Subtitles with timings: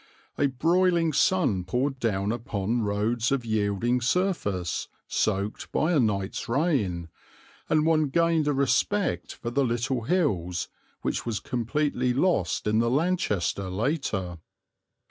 [0.35, 7.09] A broiling sun poured down upon roads of yielding surface, soaked by a night's rain,
[7.69, 10.69] and one gained a respect for the little hills
[11.03, 14.39] which was completely lost in the Lanchester later.